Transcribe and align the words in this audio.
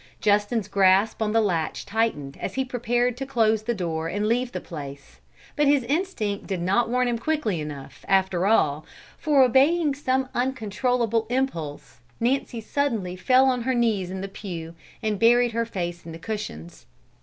Justin's 0.19 0.67
grasp 0.67 1.21
on 1.21 1.31
the 1.31 1.41
latch 1.41 1.85
tightened 1.85 2.35
as 2.41 2.55
he 2.55 2.65
prepared 2.65 3.15
to 3.17 3.23
close 3.27 3.61
the 3.61 3.75
door 3.75 4.07
and 4.07 4.25
leave 4.25 4.51
the 4.51 4.59
place, 4.59 5.19
but 5.55 5.67
his 5.67 5.83
instinct 5.83 6.47
did 6.47 6.59
not 6.59 6.89
warn 6.89 7.07
him 7.07 7.19
quickly 7.19 7.61
enough, 7.61 8.03
after 8.07 8.47
all, 8.47 8.83
for, 9.19 9.43
obeying 9.43 9.93
some 9.93 10.27
uncontrollable 10.33 11.27
impulse, 11.29 11.99
Nancy 12.19 12.61
suddenly 12.61 13.15
fell 13.15 13.45
on 13.45 13.61
her 13.61 13.75
knees 13.75 14.09
in 14.09 14.21
the 14.21 14.27
pew 14.27 14.73
and 15.03 15.19
buried 15.19 15.51
her 15.51 15.65
face 15.65 16.03
in 16.03 16.13
the 16.13 16.17
cushions. 16.17 16.87